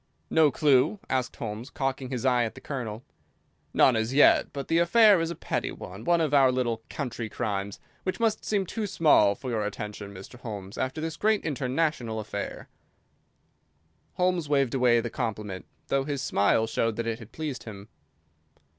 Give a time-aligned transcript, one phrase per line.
[0.31, 3.03] "No clue?" asked Holmes, cocking his eye at the Colonel.
[3.71, 4.51] "None as yet.
[4.51, 8.43] But the affair is a petty one, one of our little country crimes, which must
[8.43, 10.39] seem too small for your attention, Mr.
[10.39, 12.67] Holmes, after this great international affair."
[14.13, 17.87] Holmes waved away the compliment, though his smile showed that it had pleased him.